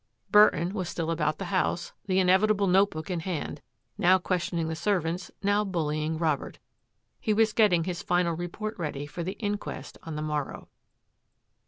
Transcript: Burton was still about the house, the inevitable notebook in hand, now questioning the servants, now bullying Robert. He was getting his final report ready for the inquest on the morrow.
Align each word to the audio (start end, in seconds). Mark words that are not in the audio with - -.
Burton 0.31 0.73
was 0.73 0.89
still 0.89 1.11
about 1.11 1.37
the 1.37 1.45
house, 1.53 1.93
the 2.07 2.17
inevitable 2.17 2.65
notebook 2.65 3.11
in 3.11 3.19
hand, 3.19 3.61
now 3.99 4.17
questioning 4.17 4.67
the 4.67 4.75
servants, 4.75 5.29
now 5.43 5.63
bullying 5.63 6.17
Robert. 6.17 6.57
He 7.19 7.33
was 7.35 7.53
getting 7.53 7.83
his 7.83 8.01
final 8.01 8.33
report 8.35 8.79
ready 8.79 9.05
for 9.05 9.21
the 9.21 9.33
inquest 9.37 9.99
on 10.01 10.15
the 10.15 10.23
morrow. 10.23 10.69